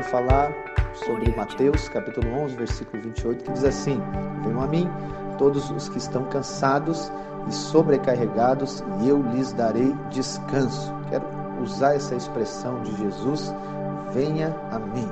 [0.00, 0.52] quero falar
[0.94, 4.00] sobre Mateus, capítulo 11, versículo 28, que diz assim:
[4.42, 4.88] Venham a mim
[5.38, 7.12] todos os que estão cansados
[7.46, 10.92] e sobrecarregados, e eu lhes darei descanso.
[11.10, 11.24] Quero
[11.62, 13.54] usar essa expressão de Jesus,
[14.12, 15.10] venha a mim.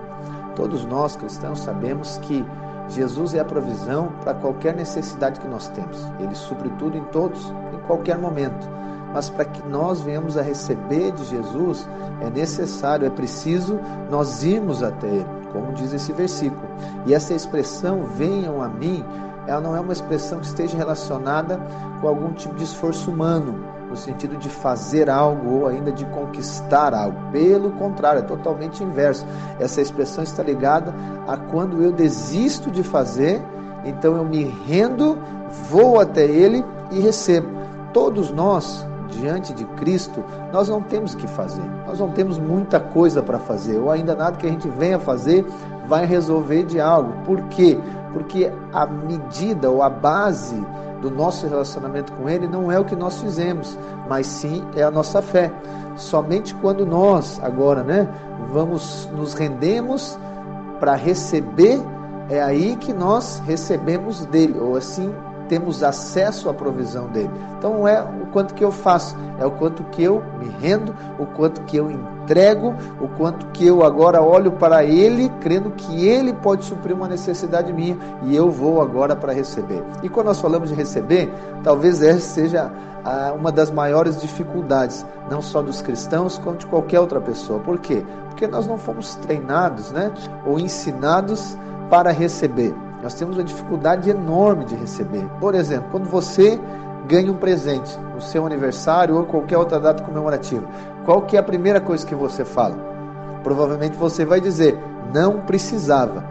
[0.56, 2.44] Todos nós cristãos sabemos que
[2.88, 6.02] Jesus é a provisão para qualquer necessidade que nós temos.
[6.18, 8.66] Ele supre tudo em todos, em qualquer momento.
[9.12, 11.88] Mas para que nós venhamos a receber de Jesus,
[12.20, 13.78] é necessário, é preciso
[14.10, 16.68] nós irmos até Ele, como diz esse versículo.
[17.06, 19.04] E essa expressão, venham a mim,
[19.46, 21.58] ela não é uma expressão que esteja relacionada
[22.00, 26.92] com algum tipo de esforço humano, no sentido de fazer algo ou ainda de conquistar
[26.92, 27.16] algo.
[27.32, 29.26] Pelo contrário, é totalmente inverso.
[29.58, 30.94] Essa expressão está ligada
[31.26, 33.42] a quando eu desisto de fazer,
[33.86, 35.16] então eu me rendo,
[35.70, 37.48] vou até Ele e recebo.
[37.94, 43.22] Todos nós, diante de Cristo, nós não temos que fazer, nós não temos muita coisa
[43.22, 45.44] para fazer, ou ainda nada que a gente venha fazer
[45.86, 47.12] vai resolver de algo.
[47.24, 47.78] Por quê?
[48.12, 50.62] Porque a medida ou a base
[51.00, 54.90] do nosso relacionamento com Ele não é o que nós fizemos, mas sim é a
[54.90, 55.52] nossa fé.
[55.96, 58.08] Somente quando nós, agora, né,
[58.52, 60.18] vamos nos rendemos
[60.78, 61.80] para receber,
[62.28, 65.12] é aí que nós recebemos dele, ou assim
[65.48, 67.30] temos acesso à provisão dele.
[67.58, 70.94] Então não é o quanto que eu faço, é o quanto que eu me rendo,
[71.18, 76.06] o quanto que eu entrego, o quanto que eu agora olho para ele, crendo que
[76.06, 79.82] ele pode suprir uma necessidade minha e eu vou agora para receber.
[80.02, 81.32] E quando nós falamos de receber,
[81.64, 82.70] talvez essa seja
[83.34, 87.58] uma das maiores dificuldades, não só dos cristãos, como de qualquer outra pessoa.
[87.60, 88.04] Por quê?
[88.28, 90.12] Porque nós não fomos treinados, né,
[90.44, 91.56] ou ensinados
[91.88, 92.74] para receber.
[93.02, 95.24] Nós temos uma dificuldade enorme de receber.
[95.40, 96.58] Por exemplo, quando você
[97.06, 100.66] ganha um presente no seu aniversário ou qualquer outra data comemorativa,
[101.04, 102.76] qual que é a primeira coisa que você fala?
[103.42, 104.78] Provavelmente você vai dizer:
[105.14, 106.24] "Não precisava".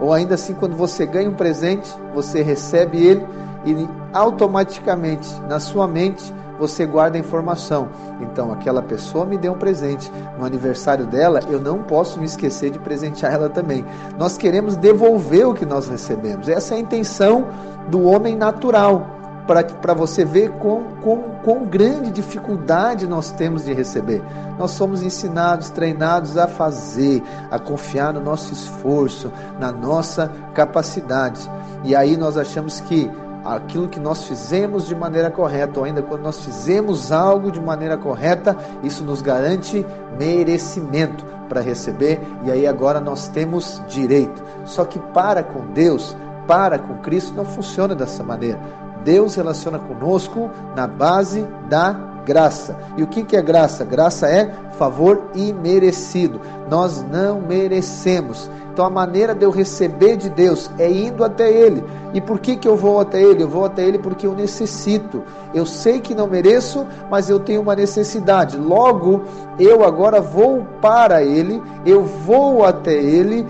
[0.00, 3.24] Ou ainda assim, quando você ganha um presente, você recebe ele
[3.64, 7.88] e automaticamente na sua mente você guarda a informação.
[8.20, 10.10] Então, aquela pessoa me deu um presente.
[10.38, 13.84] No aniversário dela, eu não posso me esquecer de presentear ela também.
[14.18, 16.48] Nós queremos devolver o que nós recebemos.
[16.48, 17.48] Essa é a intenção
[17.88, 19.10] do homem natural.
[19.46, 24.22] Para você ver quão, quão, quão grande dificuldade nós temos de receber.
[24.58, 31.40] Nós somos ensinados, treinados a fazer, a confiar no nosso esforço, na nossa capacidade.
[31.82, 33.10] E aí nós achamos que
[33.44, 37.96] aquilo que nós fizemos de maneira correta, ou ainda quando nós fizemos algo de maneira
[37.96, 39.84] correta, isso nos garante
[40.18, 44.42] merecimento para receber, e aí agora nós temos direito.
[44.64, 46.16] Só que para com Deus,
[46.46, 48.58] para com Cristo, não funciona dessa maneira.
[49.04, 52.76] Deus relaciona conosco na base da graça.
[52.96, 53.84] E o que é graça?
[53.84, 56.40] Graça é favor imerecido.
[56.68, 58.50] Nós não merecemos.
[58.72, 61.84] Então a maneira de eu receber de Deus é indo até Ele.
[62.12, 63.44] E por que, que eu vou até Ele?
[63.44, 65.22] Eu vou até Ele porque eu necessito.
[65.54, 68.56] Eu sei que não mereço, mas eu tenho uma necessidade.
[68.56, 69.22] Logo,
[69.60, 73.46] eu agora vou para Ele, eu vou até Ele,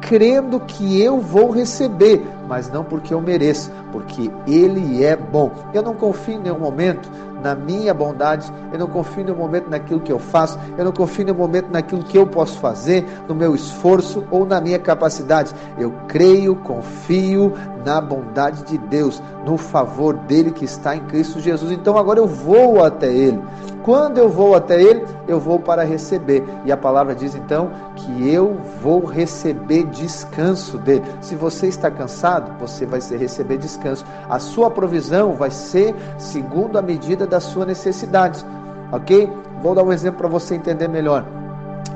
[0.00, 5.50] crendo que eu vou receber, mas não porque eu mereço, porque Ele é bom.
[5.74, 7.10] Eu não confio em nenhum momento
[7.42, 11.26] na minha bondade, eu não confio no momento naquilo que eu faço, eu não confio
[11.26, 15.52] no momento naquilo que eu posso fazer, no meu esforço ou na minha capacidade.
[15.78, 17.52] Eu creio, confio
[17.84, 21.70] na bondade de Deus, no favor dele que está em Cristo Jesus.
[21.72, 23.40] Então agora eu vou até ele.
[23.82, 26.44] Quando eu vou até ele, eu vou para receber.
[26.64, 31.04] E a palavra diz então que eu vou receber descanso dele.
[31.20, 34.04] Se você está cansado, você vai receber descanso.
[34.28, 38.44] A sua provisão vai ser segundo a medida da sua necessidade.
[38.92, 39.28] Ok?
[39.62, 41.24] Vou dar um exemplo para você entender melhor.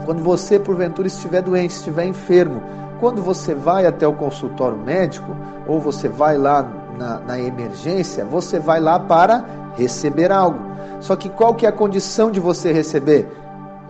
[0.05, 2.63] Quando você, porventura, estiver doente, estiver enfermo,
[3.01, 5.37] quando você vai até o consultório médico,
[5.67, 6.67] ou você vai lá
[6.99, 9.45] na, na emergência, você vai lá para
[9.77, 10.59] receber algo.
[11.01, 13.29] Só que qual que é a condição de você receber?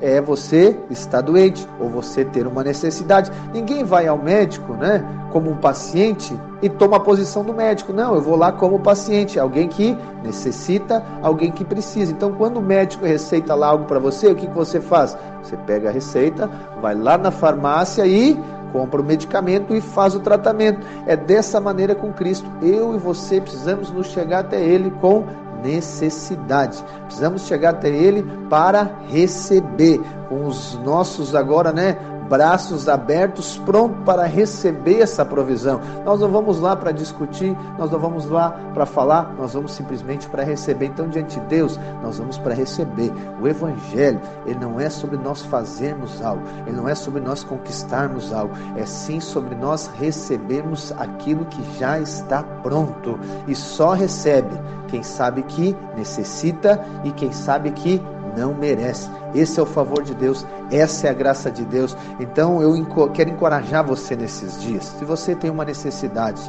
[0.00, 3.31] é você estar doente ou você ter uma necessidade.
[3.53, 7.93] Ninguém vai ao médico, né, como um paciente e toma a posição do médico.
[7.93, 12.12] Não, eu vou lá como paciente, alguém que necessita, alguém que precisa.
[12.12, 15.17] Então, quando o médico receita lá algo para você, o que, que você faz?
[15.43, 16.50] Você pega a receita,
[16.81, 18.38] vai lá na farmácia e
[18.76, 20.87] compra o medicamento e faz o tratamento.
[21.06, 22.46] É dessa maneira com Cristo.
[22.61, 25.25] Eu e você precisamos nos chegar até Ele com
[25.64, 26.84] necessidade.
[27.06, 31.96] Precisamos chegar até Ele para receber com os nossos agora, né,
[32.28, 35.81] braços abertos, pronto para receber essa provisão.
[36.05, 40.28] Nós não vamos lá para discutir, nós não vamos lá para falar, nós vamos simplesmente
[40.28, 40.87] para receber.
[40.87, 43.12] Então, diante de Deus, nós vamos para receber.
[43.40, 48.32] O Evangelho, ele não é sobre nós fazermos algo, ele não é sobre nós conquistarmos
[48.32, 53.19] algo, é sim sobre nós recebermos aquilo que já está pronto.
[53.46, 54.58] E só recebe
[54.88, 58.00] quem sabe que necessita e quem sabe que
[58.37, 59.11] não merece.
[59.35, 61.97] Esse é o favor de Deus, essa é a graça de Deus.
[62.21, 62.75] Então eu
[63.11, 64.85] quero encorajar você nesses dias.
[64.85, 66.41] Se você tem uma necessidade,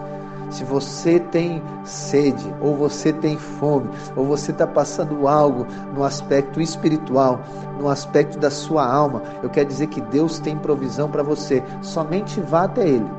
[0.49, 6.61] se você tem sede, ou você tem fome, ou você está passando algo no aspecto
[6.61, 7.41] espiritual,
[7.79, 11.63] no aspecto da sua alma, eu quero dizer que Deus tem provisão para você.
[11.81, 13.09] Somente vá até Ele.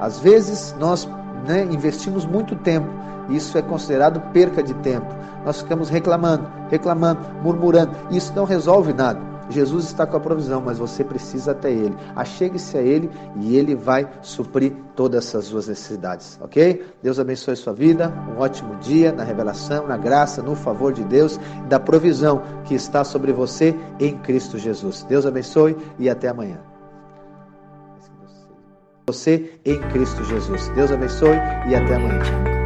[0.00, 1.08] Às vezes nós
[1.46, 2.88] né, investimos muito tempo
[3.28, 5.06] isso é considerado perca de tempo.
[5.48, 7.96] Nós ficamos reclamando, reclamando, murmurando.
[8.10, 9.18] Isso não resolve nada.
[9.48, 11.96] Jesus está com a provisão, mas você precisa até Ele.
[12.14, 13.10] Achegue-se a Ele
[13.40, 16.84] e Ele vai suprir todas essas suas necessidades, ok?
[17.02, 21.40] Deus abençoe sua vida, um ótimo dia na revelação, na graça, no favor de Deus
[21.64, 25.02] e da provisão que está sobre você em Cristo Jesus.
[25.08, 26.58] Deus abençoe e até amanhã.
[29.06, 30.68] Você em Cristo Jesus.
[30.74, 31.38] Deus abençoe
[31.70, 32.57] e até amanhã.